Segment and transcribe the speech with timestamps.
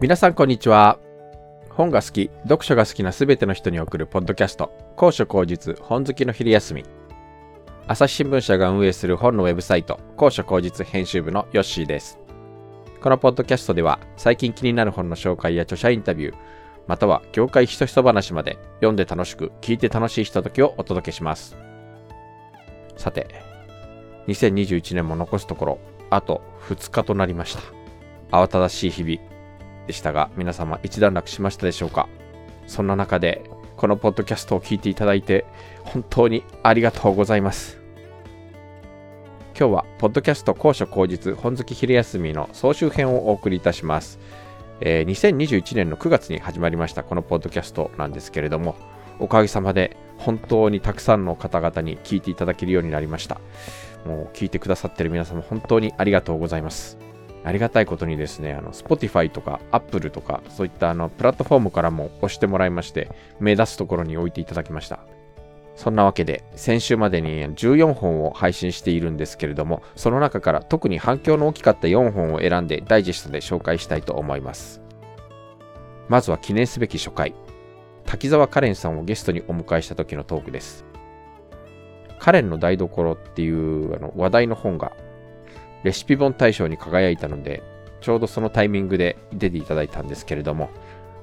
[0.00, 0.98] 皆さんこんにちは。
[1.68, 4.72] 本が好き読書が好きなすべての人に送るポッドキャスト。
[4.96, 6.84] 高所高実本好きの昼休み。
[7.86, 12.18] 朝日新聞社が運営する本のウェブサイト高所高実編集部のヨッシーです。
[13.02, 16.34] このポッドキャストでは最近気になる本の紹介や著者インタビュー
[16.86, 21.58] または業界ひそひそ話まで読んで楽しく聞いて楽しいひとときをお届けします。
[22.96, 23.28] さて
[24.28, 25.78] 2021年も残すところ
[26.08, 26.40] あと
[26.70, 27.60] 2日となりました。
[28.34, 29.39] 慌ただしい日々。
[29.86, 32.08] でしたが、皆様一段落しましたでしょうか？
[32.66, 33.42] そんな中で、
[33.76, 35.44] このポッドキャストを聞いていただいて、
[35.84, 37.78] 本当にありがとうございます。
[39.58, 44.18] 今日は、ポッドキャスト高所高実本好き昼休みの総集編をお送りいたします。
[44.80, 48.74] えー、2021年の9月に始まりましたこのポッドキャストなんですけれども、
[49.18, 53.40] おかげさまで本当にたくさんの方々に聞いていただけるようになりました。
[54.06, 57.09] もう聞いてくださってる皆様本当にありがとうございます。
[57.42, 65.00] ありがたいことにですね、あの、Spotify とか Apple とか、そういったあの、プラットフォームからも押してもらいまして、目指すところに置いていただきました。
[65.74, 74.82] そんなわけで、先週までに14本を配信しているんですけれども、その中から特に反響の大きかった4本を選んでダイジェストで紹介したいと思います。
[76.08, 77.34] まずは記念すべき初回、
[78.04, 80.84] 滝沢カレンさんをゲストにお迎えした時のトークです。
[82.18, 84.92] カレンの台所っていうあの話題の本が
[85.84, 87.62] レシピ本大賞に輝いたので、
[88.00, 90.70] ちょうどそのタイミングで出ていただいたんですけれども、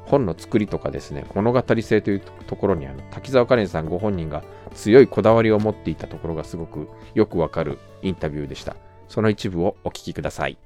[0.05, 8.75] 本の作りとかですね、物語性というところにあの滝沢カレンさんご本人が強いこだわりを持っていたところがすごくよくわかるインタビューでした。
[9.07, 10.57] その一部をお聞きください。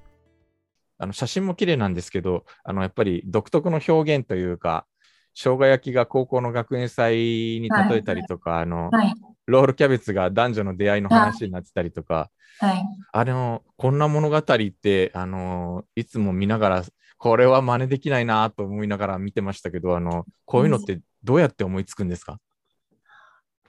[1.00, 4.86] あの写真も綺麗なんですけど、あのやっぱり独特の表現というか、
[5.34, 9.14] 生姜焼きが高校の学園祭に例えたりとか、はい、あの、はい、
[9.46, 16.84] ロールキャベツが男女の出会いの話になってたりとか、はい、あの、こんな物語って、あの、いつも見ながら、
[17.18, 22.40] これは真似できないなと思いながら見てましたけど、あの、こういうのってどうやって思いつくんですか？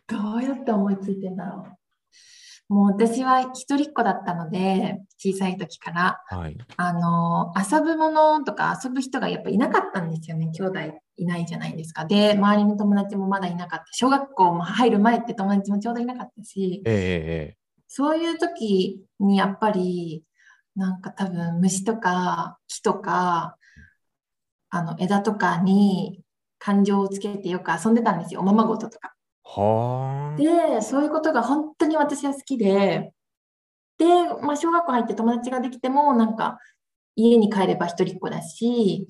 [0.06, 1.76] どうやって思いついてんだろう。
[2.72, 10.50] もう私は一人っ子だったので、小さい時から、はい、あの、遊ぶものとか遊ぶ人がやっぱいなかったんですよね。
[10.52, 10.78] 兄弟
[11.16, 12.06] いないじゃないですか。
[12.06, 13.84] で、周りの友達もまだいなかった。
[13.92, 20.24] 小学校も入る前って友達もちょうどいなかったし、えー、そういう時にやっぱり、
[20.74, 23.58] なんか多分虫とか木とか、
[24.70, 26.22] あの枝とかに
[26.58, 28.40] 感情をつけてよく遊んでたんですよ。
[28.40, 29.12] おままごととか。
[29.54, 33.12] はで、そういうことが本当に私は好きで、
[33.98, 34.06] で、
[34.42, 36.58] まあ、小学校入って友達ができても、なんか、
[37.14, 39.06] 家に帰れば一人っ子だし、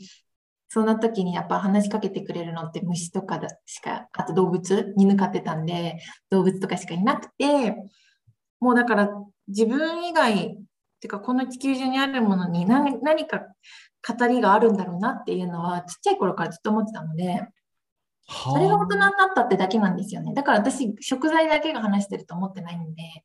[0.69, 5.99] そんな時にやっぱ話しかけてくれるのって虫とかしか、あと動物、犬飼ってたんで、
[6.31, 7.77] 動物とかしかいなくて、
[8.59, 9.11] もうだから
[9.49, 10.39] 自分以外、っ
[11.01, 13.41] ていうかこの地球上にあるものに何何か
[14.09, 17.43] 語りがあるんだろうなっていうのはちっちゃい頃からずっと思ってたので、
[18.33, 20.33] それが大人になったってだけなんですよね。
[20.35, 23.25] だから私、食材だけが話してると思ってないんで、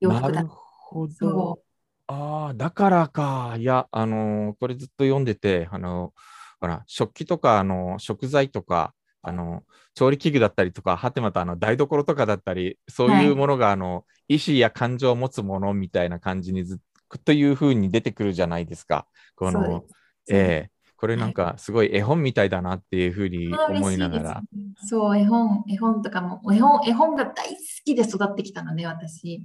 [0.00, 1.60] 洋服だなるほど。
[2.08, 3.56] ああ、だからか。
[3.58, 6.20] いや、あのー、これずっと読んでて、あのー、
[6.60, 9.64] ほら、食器とか、あのー、食材とか、あの、
[9.94, 16.80] 調理器具だったりとか、はてまたあの台所とかだったり、そういうものが、あの、意思や感情を持つものみたいな感じにず
[17.16, 19.06] っというふうに出てくるじゃないですか。
[19.34, 19.84] この、
[20.28, 24.42] ええこれなんかすごい絵本みたいだなっていうふうに思いながら。
[24.88, 29.42] そう、絵本、絵本とかも、絵本、絵本が大好きで育ってきたので、私。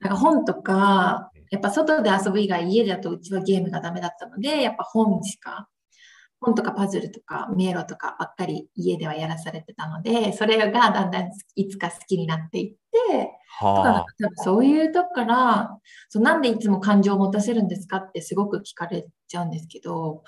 [0.00, 5.68] なんか本とか、やっぱ外で遊ぶ以外、家だとうちはゲームがダメだったので、やっぱ本しか、
[6.40, 12.74] 本とかパズルとか迷路とかばっかり家ではやらされてたので、それがだんだんいつか好きになっていっ
[13.08, 14.06] て、はあ、
[14.42, 15.78] そういうとこから
[16.08, 20.24] そうなんでいつも感情を持たせるんですかってすごく聞かれちゃうんですけど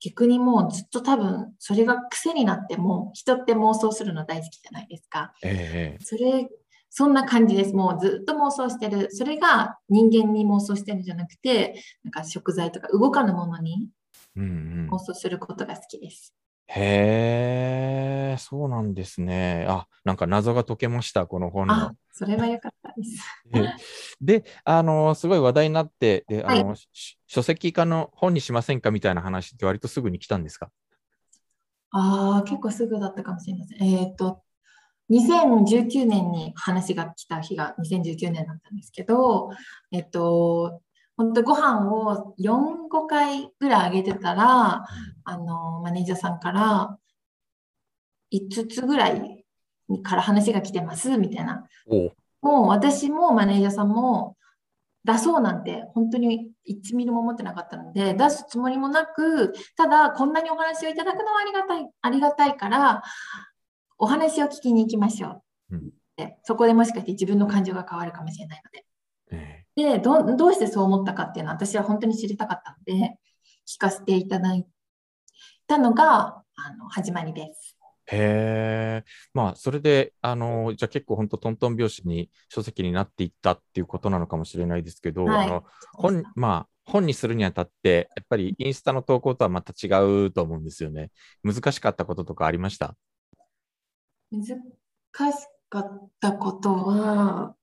[0.00, 5.32] 逆にもうずっと多分それが癖になっても人って妄想するの大好きじゃないですか。
[5.42, 6.48] えー、それ
[6.96, 7.74] そんな感じです。
[7.74, 9.08] もうずっと妄想してる。
[9.10, 13.88] それが人間に妄想してるんじゃなくて、なんか食材とか動かぬものに
[14.36, 16.32] 妄想することが好きです。
[16.66, 19.66] へえ、そうなんですね。
[19.68, 21.92] あ、なんか謎が解けました、この本の。
[22.12, 24.16] それは良かったです。
[24.20, 26.78] で、あの、すごい話題になって、で、あの、はい、
[27.26, 30.70] 書籍化の本にしませんかみたいな話って割とすぐに来たんですか？
[31.90, 33.82] ああ、結構すぐだったかもしれません。
[33.82, 34.42] えっ、ー、と、
[35.10, 39.50] 2019年に話が来た日が2019年だったんですけど、
[39.92, 40.80] えっ、ー、と、
[41.16, 44.84] 本当ご飯を4、5回ぐらいあげてたら、
[45.24, 46.98] あの、マネージャーさんから
[48.32, 49.44] 5つぐらい
[50.02, 51.68] から話が来てますみたいな。
[52.42, 54.36] もう私もマネージャーさんも
[55.04, 63.02] 出そうなんて本当に1ミリも思ってなかったので、出すつもりもなく、ただこんなにお話をいただくのはありがたい、ありがたいから、
[63.98, 65.76] お話を聞きに行きましょう。
[65.76, 69.63] うん、でそこでもしかして自分の感情が変わるかもしれないので。
[69.76, 73.18] でど、どうしてそう思ったかっていうのは私は本当に知りたかったので、
[73.66, 74.66] 聞かせていただい
[75.66, 77.76] たのがあの始まりです。
[78.06, 79.04] へえ。
[79.32, 89.88] まあ、それで、あの、じゃあ結構本当トントン拍子に書籍になっていったっていうことなのかもしれないですけど、はい、あの本、まあ、本にするにあたって、やっぱりインスタの投稿とはまた違
[90.26, 91.12] うと思うんですよね。
[91.42, 92.94] 難しかったこととかありました？
[94.30, 94.54] 難し
[95.70, 97.56] かったことは、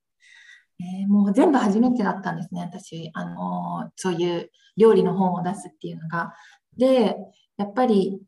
[0.79, 3.09] えー、もう全部初めてだったんですね、私。
[3.13, 6.33] あのそういう料理の本を出すっていうのが。
[6.77, 7.17] で、
[7.57, 8.21] やっぱり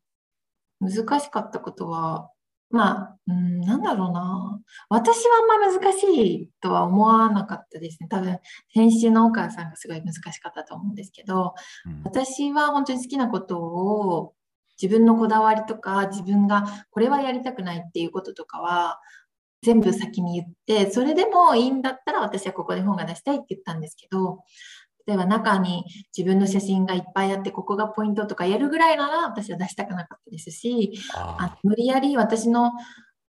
[0.79, 2.29] 難しかったことは、
[2.69, 4.59] まあ、うん、なんだろうな。
[4.89, 8.07] 私はあんま難しいとは思わなかったですね。
[8.09, 8.39] 多分、
[8.69, 11.53] 編集のお母さんがすごい難しかったと思うんですけど、
[11.85, 14.33] うん、私は本当に好きなことを
[14.81, 19.00] 自分のこだわりとか、自分がこれはやりたくないっていうこととかは、
[19.63, 24.44] 全部先に言って、それでもいいんだったら私はここで本が出したいって言ったんですけど、
[25.06, 25.83] 例えば中に
[26.15, 32.71] 自分の写真がいっぱいあってここがポイントとかやるぐらいなら私は出したくなかったですしあ無理やり私の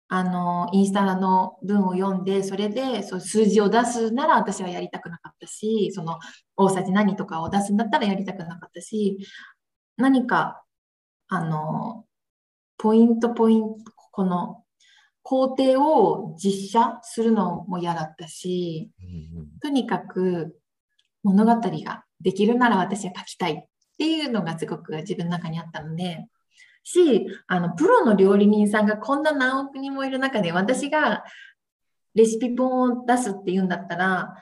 [0.10, 6.20] あのインスタの文を読んでそれでそう数字を出すなら私はやりたくなかったしその
[6.56, 9.18] 大さじ何とかを出すんだったらやりたくなかったし
[9.98, 10.62] 何か
[11.30, 12.06] あの
[12.78, 14.63] ポイントポイントこの
[15.24, 18.92] 工程を実写するのも嫌だったし、
[19.62, 20.56] とにかく
[21.24, 23.64] 物語ができるなら私は書きたいっ
[23.98, 26.28] ていうのがすごく自分の中にあったので、
[26.84, 31.24] し、あの、プロの料理人さんがこんな何億人もいる中で私が
[32.14, 34.36] レシピ本を出すっていうんだったら、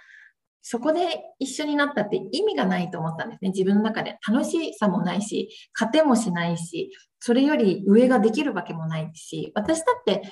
[0.64, 3.50] そこで一緒になったって意味がないと思ったんですね。
[3.50, 10.24] 自分の中で楽しさもないし、勝てもしないし、それより上ができるわけもないし、私だって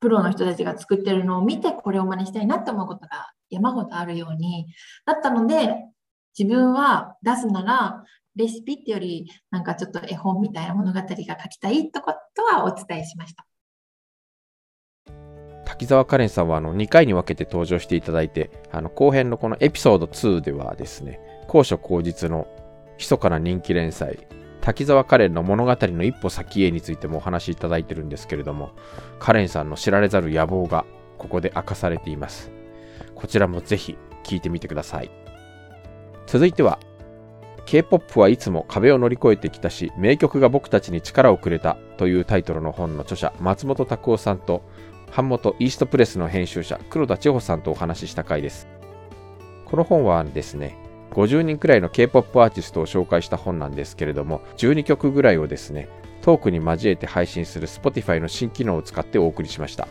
[0.00, 4.66] プロの人たちが作ってるのを見てこれを真似したいなって思うことが山ほどあるように
[5.04, 5.74] だったので
[6.38, 8.04] 自分は出すなら
[8.36, 13.44] レシピってよりなんかちょっと絵本みたいな物語が書きたいってことはお伝えしました。
[15.64, 22.48] 滝沢カレンさんはあの2回に分けて登場していただいてあの後編のこのエピソード2ではですね高所高実の
[22.98, 24.26] 密かな人気連載
[24.68, 28.72] 滝沢カレンの物語の一歩先へについてもお話しいただいてるんですけれども
[29.18, 30.84] カレンさんの知られざる野望が
[31.16, 32.50] ここで明かされています。
[33.14, 35.10] こちらもぜひ聞いてみてください。
[36.26, 36.78] 続いては
[37.64, 44.62] K-POP はいつも壁を乗り越えてきたし名曲が僕たちに力をくれたというタイトルの本の著者松本拓夫さんと
[45.16, 48.68] 版元イーストプレスの編集者黒田千穂さんとお話しした回です。
[49.64, 50.76] この本はですね
[51.18, 55.88] 50人くらいの K-POP アーティストを紹介した本なんですけれども、12曲ぐらいをですね、
[56.22, 59.88] トークに交えて配信する Spotify の新機能を使ってお送りしました。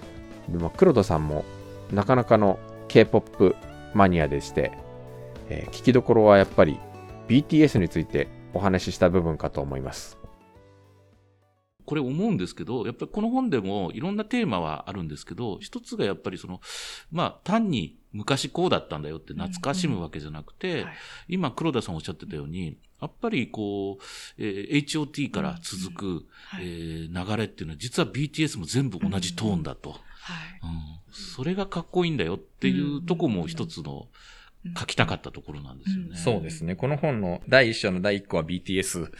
[0.47, 1.43] でも黒田さんも
[1.91, 3.57] なかなかの K-POP
[3.93, 4.71] マニアでして、
[5.49, 6.79] えー、聞きどころはやっぱり
[7.27, 10.16] BTS についてお話しした部分かと思います。
[11.87, 16.59] これ思うんですけど、やっぱりこの本でもいろんなテーマはあるんですけど、一つがやっぱりその、
[17.11, 20.85] まあ単に昔こうだったんだよって懐かしむわけじゃなくて、
[21.29, 24.03] 今黒田さんおっしゃってたように、やっぱりこう、
[24.37, 26.15] えー、HOT から続く、うん
[26.47, 29.95] はい、えー、流れっていうのは実は BTS も全部同じトーンだと、うん、
[31.09, 34.07] それがかっこいいんだよっていうとこも一つの
[34.75, 36.17] 書きたかったところなんですよね。
[36.17, 36.75] そうですね。
[36.75, 39.11] この本の第一章の第一個は BTS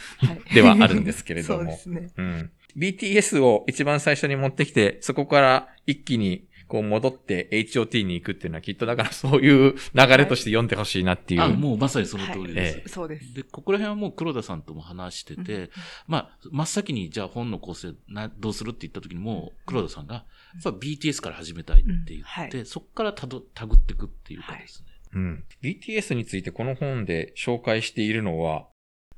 [0.54, 1.64] ではあるんですけれども。
[1.64, 2.10] そうですね。
[2.16, 2.50] うん。
[2.76, 11.40] BTS を一番最初に持ってきて、そこから一気にこう戻って HOT に行くっていうのはきっとだから そういう流れとして読んでほしいなっていう。
[11.40, 12.76] はい、あ、もうまさにその通りです。
[12.76, 13.34] はい、そうです。
[13.34, 15.70] で、ここら辺はもう黒田さんとも話してて、うん、
[16.06, 20.26] まあ、真っ先にじゃあ本の構成な、どうするって言った時にも黒田さんが、
[20.64, 24.88] うん、BTS から始めたいって言って、うんはい、そこからたど、たぐっていくっていうかですね。
[25.14, 25.44] うん。
[25.62, 28.68] BTS についてこの本で紹介しているのは、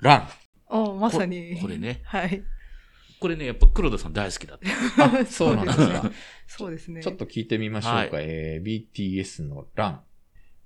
[0.00, 0.28] ラン。
[0.68, 1.62] おまさにこ。
[1.62, 2.00] これね。
[2.04, 2.44] はい。
[3.20, 4.58] これね、やっぱ黒田さん大好きだっ
[4.96, 5.04] た。
[5.20, 6.10] あ、そうなんですか？
[6.46, 7.02] そうですね。
[7.02, 7.98] ちょっと聞いてみましょうか。
[7.98, 10.00] はい、えー、BTS のラン。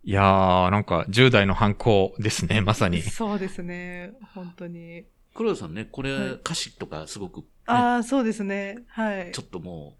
[0.04, 3.02] いやー、なんか10代の反抗ですね、 まさに。
[3.02, 5.04] そうですね、本当に。
[5.34, 8.84] 黒田さんね、これ、歌詞とかすごく、ね、ああ、そうですね。
[8.86, 9.32] はい。
[9.32, 9.96] ちょっとも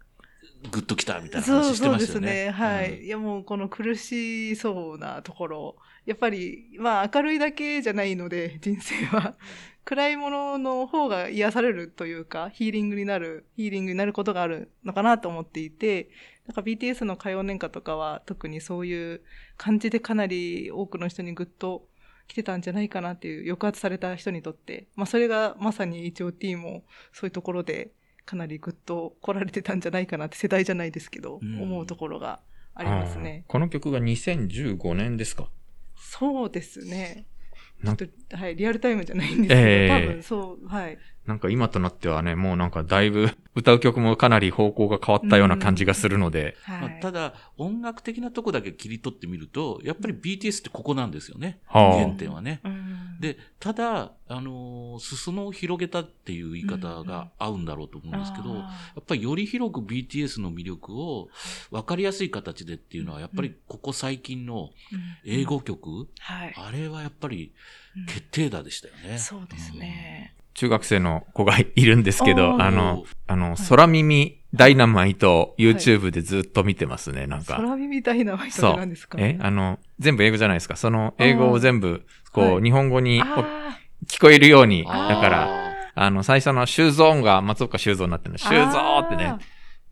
[0.63, 2.19] う、グッときたみたいな話してましたよね。
[2.19, 2.51] そうですね。
[2.51, 3.05] はい、うん。
[3.05, 9.35] いやもうこの苦しそうなところ、やっぱり、まあ明るいだけじゃないので、人生は。
[9.85, 16.09] 暗いものの方が癒されるというか、ヒーリングになる、ヒーリングになることがあるのかなと思っていて、
[16.47, 19.21] なんか BTS の歌謡年歌とかは特にそういう
[19.57, 21.87] 感じでかなり多くの人にグッと
[22.27, 27.91] 来てたんじゃないかなっていう抑圧された人にとって、まあそれがまさに HOT もそういうところで
[28.25, 32.39] かなりグッと来られてたんじゃないかなって世代じゃないですけど、うん、思うところが
[32.73, 33.45] ありますね。
[33.47, 35.47] この曲が2015年ですか？
[35.95, 37.27] そうですね。
[37.83, 37.95] ちょっ
[38.29, 40.97] と、はい、リアルタイムじゃないんですけど、えー、多分そう、はい。
[41.27, 46.57] なんか今となってはね、もうなんかだいぶ 歌う曲もかなり方向が変わったような感じがするので。
[46.63, 46.81] はい。
[46.81, 51.59] まあ、ただ、音楽的なとこだけ切り取ってみると、やっぱり BTS ってここなんですよね。
[51.65, 52.61] はあ、原点はね。
[53.19, 61.29] で、ただ、あのー、裾野を広げたっていう言い方が合うんだろうと思うんですけど、やっぱりより広く BTS の魅力を
[61.71, 64.69] 分かりやすい形でっていうのは、やっぱりここ最近の
[65.23, 66.07] 英語曲、
[66.55, 67.53] あれはやっぱり
[68.07, 69.17] 決定打でしたよね。
[69.17, 70.34] そうですね。
[70.55, 77.57] 中学生の子がいるんですけど、あの、あの、空耳ダイナマイト YouTube でずっと見てますね、なんか。
[77.57, 79.17] 空耳ダイナマイトって何ですか？
[79.19, 80.75] えあの、全部英語じゃないですか。
[80.77, 83.21] その英語を全部、こう、日本語に
[84.07, 89.35] 聞こえるように、だから、あの、最初の修造音が松岡修造になってるの、修造ってね、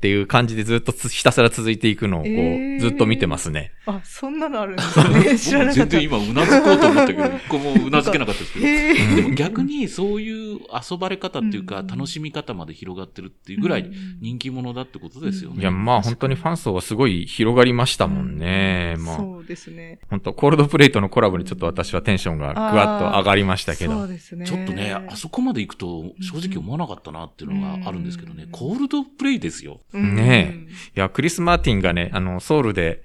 [0.03, 3.71] っていう感じでずっとひたすら続いていくのをこう、えー、ずっと見てますね。
[3.85, 5.39] あ、そんなのあるんですね。
[5.39, 5.79] 知らなかった。
[5.85, 8.67] 全然今うなずこうと思ったけど、 一個もうなずけなかったですけど。
[8.67, 10.59] えー、でも逆にそういう
[10.91, 15.61] 遊ばれ方っていうか、楽しみ方まで広がってるっていうぐらい人気者だってことですよね。
[15.61, 18.97] いや、まあ本当にファン層はすごい広がりましたもんね。
[18.99, 19.99] まあ、そうですね。
[20.09, 23.93] 本当コールドプレイトのコラボにちょっと私はテンションがぐわっと上がりましたけど。
[23.93, 24.45] そうですね。
[24.45, 28.47] ちょっとね、あそこまで行くと正直思わなかったなっていうのがあるんですけどね。
[28.51, 29.81] コールドプレイですよ。
[29.91, 30.71] ねえ。
[30.95, 33.03] いや、クリス・マーティンがね、あの、ソウルで、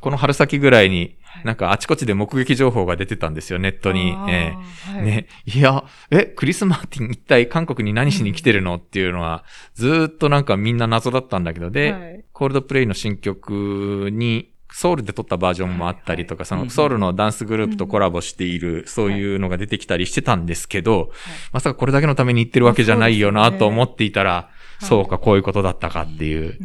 [0.00, 4.10] この春先ぐらいに、なんかあちこちで目撃情報が出てたんですよ、ネットに。
[4.28, 5.26] えーはい、ね。
[5.46, 9.44] いや、え、クリス・マーティン一体韓国に何しに来てるのっていうのは、
[9.74, 21.12] ずっとなんかみんな謎だったんだけど、で、はい、コールドプレイの新曲に、ソウルで撮ったバージョンもあったりとか、そのソウルのダンスグループとコラボしている、そういうのが出てきたりしてたんですけど、
[21.52, 24.50] まさかこれだけのために行ってるわけじゃないよなと思っていたら、
[24.80, 26.58] そうか、こういうことだったかっていう。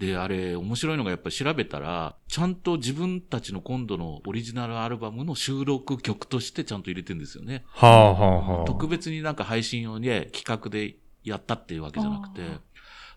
[0.00, 7.64] で、あれ、面白いのがやっぱり調べたら、ちゃんと自分たちの今度のオリジナルアルバムの収録曲としてちゃんと入れてるんですよね。
[7.68, 8.64] はあはあはあ。
[8.64, 12.40] 特別になんか配信をね、企画でやったっていうわけじゃなくて、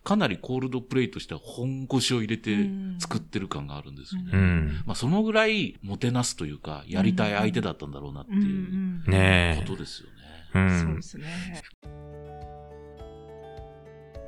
[0.03, 2.69] かなりコールドプレイとしては本腰を入れて
[3.00, 4.31] 作ってる感があるんですよね。
[4.33, 10.13] うん、まあそのぐらいもてなすというか、やりたい相手だったんだろうなっていうことですよね。
[10.55, 11.25] うん、そうですね。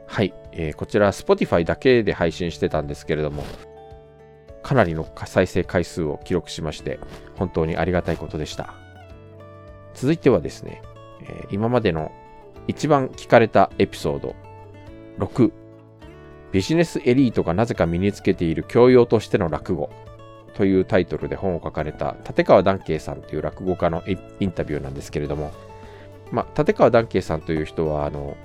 [0.07, 3.43] はい、えー、こちら Spotify だけで配信してたんですけれども、
[4.63, 6.99] かなりの再生回数を記録しまして、
[7.35, 8.75] 本当にありがたいことでした。
[9.93, 10.81] 続いてはですね、
[11.21, 12.13] えー、今までの
[12.67, 14.35] 一番聞かれたエピソード
[15.19, 15.51] 6、
[16.55, 19.89] ビジネスエリートがなぜか身につけている教養としての落語
[20.53, 25.51] というタイトルで本を書かれた立川談慶さんという落語家のインタビューなんですけれども、
[26.31, 28.37] まあ、立川談慶さんという人は、あの、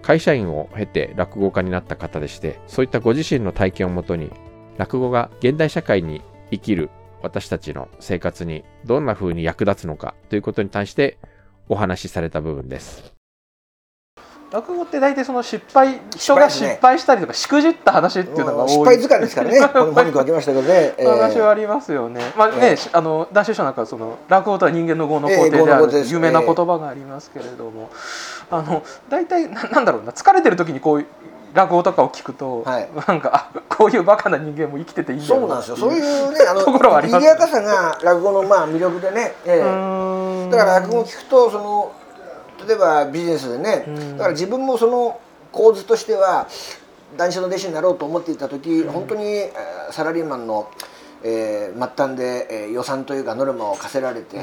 [0.00, 4.30] 会社員を経て落語家になった方でして、そういったご自身の体験をもとに、
[4.78, 6.88] 落語が現代社会に生きる
[7.20, 11.18] 私たちの生活にどんな風に役立つのかということに対して
[11.68, 13.17] お話しされた部分です。
[14.50, 19.60] 落語って大体その失敗人が失敗したりとかしくじった話っていうのが多い、失敗図鑑ですからね。
[19.60, 22.20] こ の本に書きましたけどね、えー、話はありますよね。
[22.36, 27.90] まあね、えー、あの男子書なんかその落語とは人間の業の工程である、えー、有名な言葉がありますけれども、
[28.50, 31.04] えー、あの大体ななんだろうな疲れてる時にこう
[31.54, 35.76] 落語とかを聞くと、はい、なんかこういうバカな人間も生きてていいんだそうなんですよ。
[35.76, 41.92] そういうねあのところはあります、ね、賑やかさが落語のまあ魅力でね、えー、だから落語を聞くとその
[42.68, 45.18] 例えばビジネスでね、だから自分もその
[45.50, 46.46] 構図としては
[47.16, 49.24] 男子の弟子になろうと思っていた時、本当に
[49.90, 50.70] サラリーマンの
[51.20, 54.36] えー、末端で、えー、予算というかノルマを課せられて、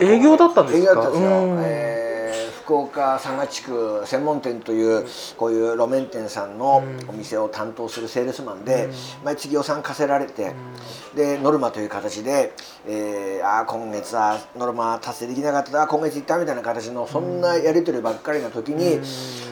[0.00, 0.90] 営業だったんですか？
[0.92, 2.10] 営業だったんですよ、えー
[2.64, 5.04] 福岡佐賀地区専門店という
[5.36, 8.88] こういう路面店さんのお店を担当するセールスマンで
[9.24, 10.54] 毎月予算課せられて
[11.14, 12.52] でノルマという形で、
[12.86, 19.00] えー、ああ今月はノルマ達成できなかった今月行ったみたいな形のそんなやり取りばっかりな時に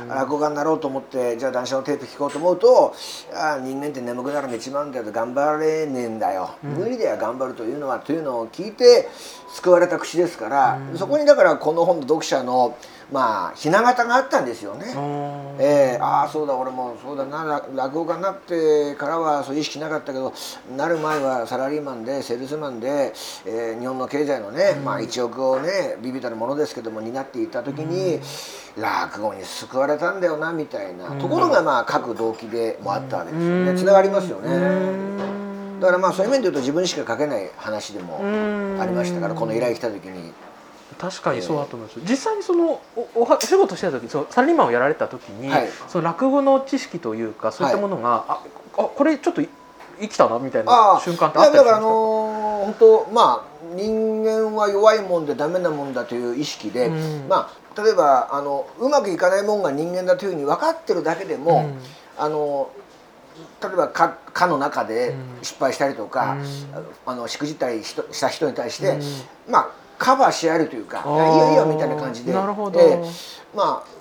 [0.08, 2.94] 落語家になろうと思ってじゃあ談笑のテープ聞こうと思うと
[3.34, 6.50] あ人間って眠くなる寝ちまうんだよ頑張れねえんだよ。
[6.62, 7.98] 無理だよ頑張るというのは。
[7.98, 9.08] というのを聞いて
[9.54, 12.76] 救われた口ですからそこにだからこの本の読者の
[13.10, 14.86] まあひな形があったんですよね。
[15.58, 20.32] えー、ああそうだ俺もそうだな落語家になってからはそういう意識なかったけど
[20.76, 23.12] なる前はサラリーマンでセールスマンで、
[23.46, 28.20] えー、日本の経済のね、まあ、1億をねビビたるものですけども担っていた時に、
[28.76, 31.10] 落語に救われたんだよなみたいな。
[31.16, 33.78] ところがまあ各動機でもあったわけですよね。
[33.78, 35.18] つながりますよね。
[35.80, 38.18] だからまあそういう面で言うと自分しか書けない話でも
[38.80, 40.32] ありましたからこの依頼来た時に。
[40.98, 42.80] 確かにそうだと思います、えー、実際にその
[43.14, 49.42] おお仕事してた時そのサラリーマンをやられた時に、はい、その落語の知識というかそういったものが、はい、ああこれちょっと
[50.00, 51.64] 生きたなみたいな瞬間ってあったりすか？
[51.64, 61.78] だからあのー、本当まあ人間は弱いもんでダメなもんだという意識で、うん、まあ例えばあのうまくいかないもんが人間だというふうに分かってるだけでも、うん、
[62.16, 62.70] あの
[63.62, 66.42] 例えばか科の中で失敗したりとか、うん、
[67.06, 68.98] あのしくじったりした人に対して、
[69.48, 72.32] まあカバーし合えるというか「いいよいいよ」みたいな感じで。
[72.32, 73.04] なるほど、えー、
[73.56, 73.97] まあ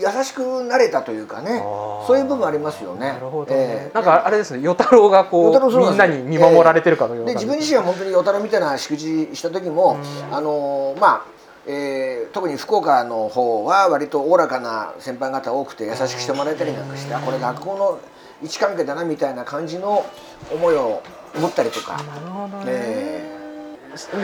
[0.00, 1.60] 優しくなれたというかね
[2.06, 3.08] そういう部分ありますよね。
[3.08, 3.56] なるほど、ね。
[3.58, 9.98] えー、なんかあれですね与太郎がこうみんなに見守られてるかのような、えー、で自分自身は本当に与太郎みたいな祝辞した時も
[10.30, 11.22] あのー、まあ
[11.66, 18.00] えー、特に福岡の方は割とおおらかな先輩方多くて優しくしてもらえたりなんかしてこれ学校の
[18.42, 20.06] 位置関係だなみたいな感じの
[20.50, 21.02] 思いを
[21.38, 22.02] 持ったりとか。
[22.02, 23.38] なるほどね、えー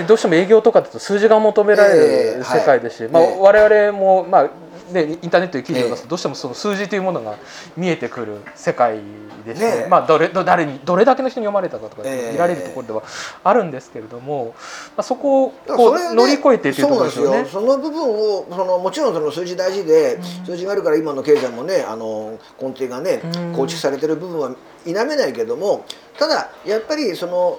[0.06, 4.50] どうしても営業とかだと数字が求められる世界ですし、えーはい、まあ、我々も、まあ、
[4.92, 7.36] ね、インターネットで記事を読ますと、どうしてもその数字というものが
[7.76, 9.00] 見えてくる世界
[9.44, 13.02] ですね、ねまあ、どれ誰にどれだけの人に読まれたかとか見られるところでは
[13.42, 14.54] あるんですけれども、
[14.96, 17.44] まあ、そこをこう乗り越えてっていうところですよね。
[17.46, 23.20] その部分をそのもちろんその数字大事で、数字があるから今の経済もねあの根底がね
[23.54, 25.84] 構築されてる部分は否めないけども
[26.18, 27.58] ただやっぱりその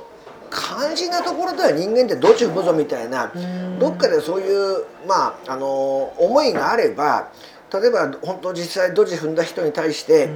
[0.51, 3.31] 肝心なところでは人間ってどっち踏むぞみたいな
[3.79, 7.29] どっかでそういうまああの思いがあれば
[7.73, 10.29] 例えば本当実際ドジ踏んだ人に対して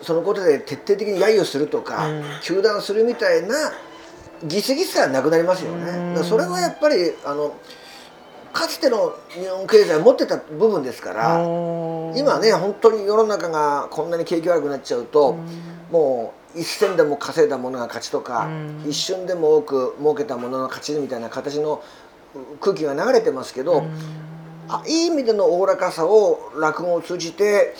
[0.00, 2.08] そのことで徹底的に揶揄するとか
[2.42, 3.72] 糾弾するみたいな
[4.44, 6.14] ギスギスはなくなりますよね。
[6.16, 7.54] だそれはやっぱりあの
[8.52, 11.38] かつての日本経済を持ってた部分ですから
[12.16, 15.38] 今ね本当に世の中がこんなに景気悪くなっちゃうと
[15.90, 21.82] もう一銭でも稼いだものが勝ちとか、うん、一瞬でも多く儲けたものの勝ちみたいな形の
[22.60, 23.90] 空気が流れてますけど、うん、
[24.68, 27.74] あいい意味でのおおらかさを落語を通じて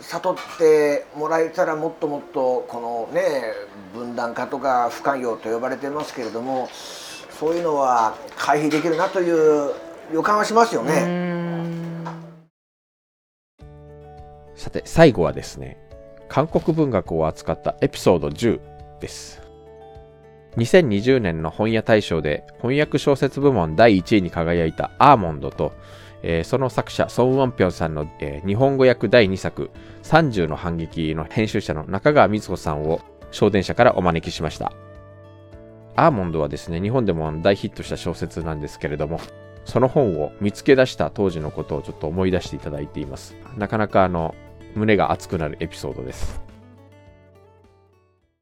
[0.00, 3.52] 悟ってもらえたらもっともっとこのね
[3.94, 6.68] 分断化とか不寛容と呼ばれてますけれども
[7.38, 9.72] そういうのは回避できるなという
[10.12, 11.30] 予感はしますよね。
[14.56, 15.78] さて最後はですね
[16.30, 18.60] 韓国文学を扱ったエピソード10
[19.00, 19.42] です。
[20.56, 25.72] 2020年の本屋大賞で翻訳小説部門第1位に輝いたアーモンドと、
[26.22, 29.70] えー、その作者ソン・ウォンピョンさんの、えー、日本語訳第2作
[30.04, 33.00] 30の反撃の編集者の中川瑞穂さんを
[33.32, 34.72] 小電車からお招きしました。
[35.96, 39.20] アーモンドはですね、日本でも大ヒットした小説なんですけれども、
[39.64, 43.34] その本を見つけ出した当時のことをちょっと思い出していただいています。
[43.58, 44.36] なかなかあの、
[44.74, 46.40] 胸が熱くなるエピソードです。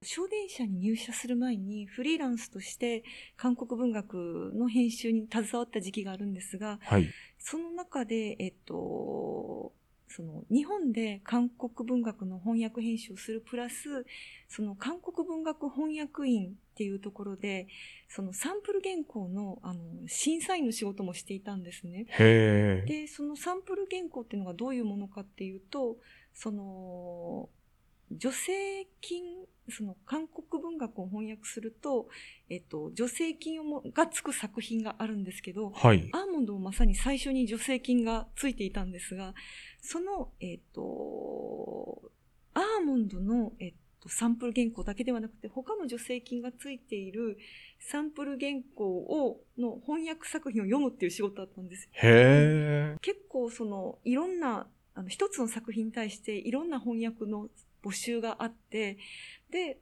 [0.03, 3.03] 小電車に入社する前にフリーランスとして
[3.37, 7.07] 韓国文学の編集に携わった時期があるんですが、はい、
[7.39, 9.73] その中で、えっと、
[10.09, 14.07] その日本で韓国文学の翻訳編集をするプラス、
[14.49, 17.67] その韓国文学翻訳員っていうところで、
[18.09, 22.07] そのサンプル原稿のあの審査員の仕事もしていたんですね。
[22.87, 25.97] で、そのサンプル原稿っていうのがどういうものかっていうと、
[26.33, 27.49] その、
[28.13, 28.53] 助成
[29.01, 29.25] 金、
[29.71, 32.09] その韓国文学を翻訳すると、
[32.49, 39.35] えっと、助成金をがつく作品があるんですけど、はい、アーモンドもまさに最初に助成金がついていたんですが、
[39.81, 42.01] その、えっと、
[42.55, 47.37] アーモンドの、えっと、サンプル原稿だけではなくて、他の助成金がついている
[47.79, 51.89] サンプル原稿を、の翻訳作品を読むっていう仕事だったんです。
[51.93, 54.67] へ結構その、いろんな
[54.99, 57.49] あの、一つの作品に対していろんな翻訳の
[57.83, 58.99] 募集があって、
[59.51, 59.79] で、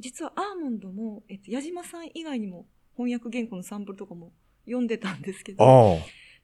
[0.00, 4.32] 実はアーモンドも、えっと、矢島さん以外にも翻訳原稿のサンプルとかも
[4.64, 5.98] 読んでたんですけど、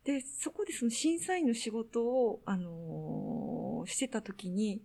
[0.04, 4.82] で、そこでその審査員の仕事を、あのー、してた時に、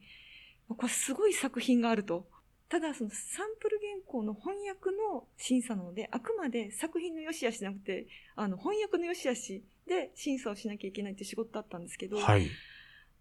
[0.67, 2.27] これすごい作品があると。
[2.67, 12.49] ただ、そのサンプル原稿の翻訳の審査なので、あくまで作品の良し悪しじゃなくて、あの、翻訳の良し悪しで審査をしなきゃいけないって仕事だったんですけど、はい、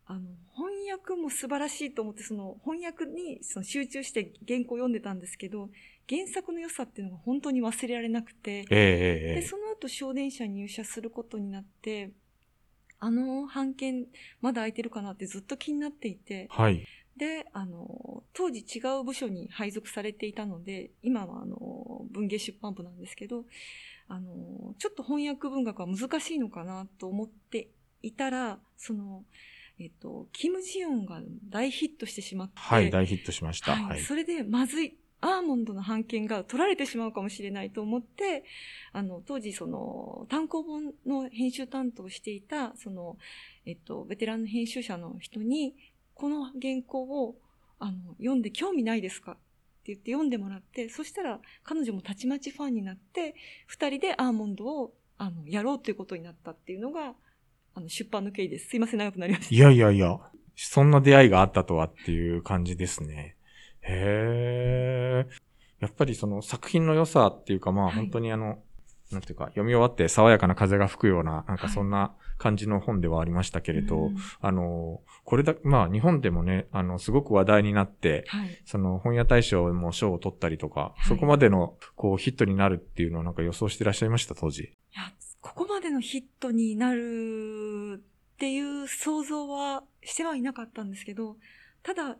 [0.06, 0.20] あの、
[0.54, 5.70] 翻訳も素晴らしいと思って、その翻訳にその集中して原稿を読んでたんですけど、
[6.08, 12.10] 原作の良さっていうのが本当に忘れられなくて、えー、で、その後小電車に入社することになって、
[13.00, 14.06] あの版権
[14.40, 16.86] まだ空いてるかなってずっと気になっていて、はい、
[17.16, 23.44] で、あの、当時違う部署に配属されていたので、今はあの、文芸出版部なんですけど、
[24.08, 27.68] あの、ちょっと翻訳文学は難しいのかなと思って
[28.02, 29.24] いたら、その、
[29.78, 32.54] えっと、キム・ジヨンが大ヒットしてしまって。
[32.56, 33.74] はい、大ヒットしました。
[33.74, 34.00] はい。
[34.00, 38.44] それで、まずい、アーモンドの版権が取られてしまうかもしれないと思って、
[38.92, 43.16] あの、当時その、単行本の編集担当していた、その、
[43.64, 45.74] えっと、ベテランの編集者の人に、
[46.14, 47.36] この原稿を、
[47.78, 49.40] あの、読んで興味ないですかって
[49.86, 53.34] 言って読んでもらって、そしたら彼女もたちまちファンになって、
[53.66, 57.14] 二人でアーモンドを、あの、やろうということになったっていうのが、
[57.74, 58.68] あの、出版の経緯です。
[58.68, 59.54] すいません、長くなりました。
[59.54, 60.18] いやいやいや、
[60.56, 63.36] そんな出会いがあったとはっていう感じですね。
[63.82, 65.44] へえ。
[65.80, 68.58] やっぱりその作品の良さっていうか、まあ本当にあの、はい、
[69.12, 84.72] なんていうか、読み終わって爽やかな風が吹くような、なんかそんな感じの本ではありましたけれど、はい、あの、これだ、まあ日本でもね、あの、すごく話題になって、はい、その本屋大賞も賞を取ったりとか、そこまでのこうヒットになるっていうのはなんか予想してらっしゃいました、当時。
[85.44, 88.02] ここまでのヒットになる
[88.34, 91.36] っていう想像はしてはいなかったんですけど、
[91.82, 92.16] ただ、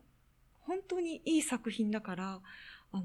[0.60, 2.40] 本当にいい作品だから、
[2.92, 3.02] あの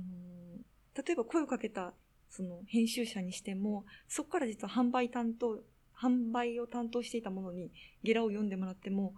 [0.94, 1.94] 例えば声をかけた
[2.30, 5.64] その編集者にしても、そこから実は販売担当、
[5.98, 7.72] 販売を担当していたものに
[8.04, 9.14] ゲラを読んでもらっても、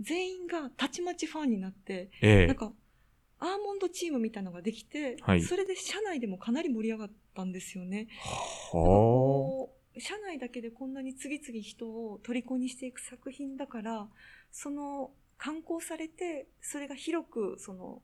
[0.00, 2.72] 全員がたちまちファンになって、ええ、なんか、
[3.40, 8.06] アーモンドチームみたいなのができて、はい、それで社内でもかなり盛り上がったんですよね。
[8.72, 9.73] はあ。
[9.98, 14.08] 社内だけでこんなに次々人を虜にしていく作品だから、
[14.50, 18.02] その刊行されて、それが広く、その、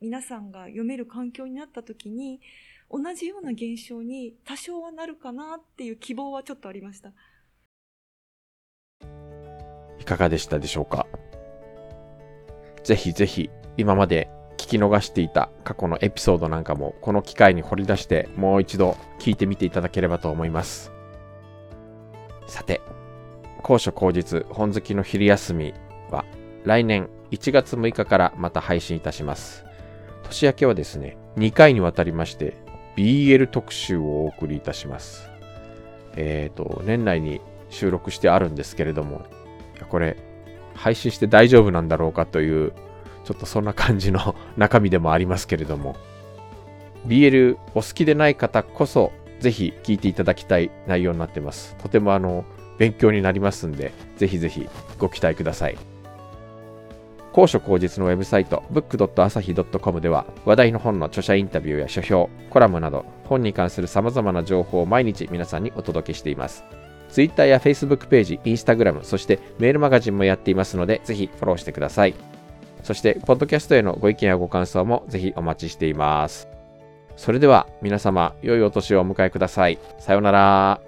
[0.00, 2.40] 皆さんが読める環境になった時に、
[2.90, 7.12] 同じような現象に多少はなるかなっていう希望はちょっとありました。
[10.00, 11.06] いかがでしたでしょうか？
[12.84, 20.92] ぜひぜひ今まで聞き逃していた過去のエピソードなんかもこの機会に掘り出してもう一度聞いてみていただければと思います。
[22.46, 22.80] さて、
[23.62, 25.74] 高所高実本好きの昼休み
[26.10, 26.24] は
[26.64, 29.64] 来年1月6日からまた配信いたします。
[30.24, 32.56] 年明けはですね、2回にわたりまして
[32.96, 35.30] BL 特集をお送りいたします。
[36.16, 39.26] えっ、ー、と、年内に収録してあるんですけれども、
[39.88, 40.16] これ、
[40.74, 42.72] 配信して大丈夫なんだろうかという、
[43.24, 45.96] ちょっとそんな感じの中身でもありますけれども、
[47.06, 51.74] BL お好きでない方こそ、ぜひ聞いていただきたい内容になってます。
[51.76, 52.44] とてもあの、
[52.78, 54.68] 勉強になりますんで、ぜひぜひ
[54.98, 55.78] ご期待ください。
[57.32, 66.64] 高所高実のウェブサイト book.asahi.com では話題の本の著者インタビューや書評、コラムなど本に関する様々な情報を毎日皆さんにお届けしています。
[67.10, 72.14] Twitter や Facebook ページ、Instagram、そしてメールマガジンもやっていますのでぜひフォローしてください。
[72.82, 76.55] そして、ポッドキャストへのご意見やご感想もぜひお待ちしています。
[77.16, 79.78] それでは皆様、良いお年をお迎えください。
[79.98, 80.85] さようなら。